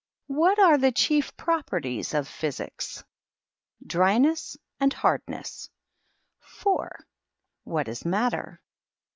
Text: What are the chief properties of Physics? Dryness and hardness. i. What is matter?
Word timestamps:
What 0.33 0.57
are 0.57 0.79
the 0.79 0.91
chief 0.91 1.37
properties 1.37 2.15
of 2.15 2.27
Physics? 2.27 3.03
Dryness 3.85 4.57
and 4.79 4.91
hardness. 4.91 5.69
i. 6.65 6.89
What 7.65 7.87
is 7.87 8.03
matter? 8.03 8.63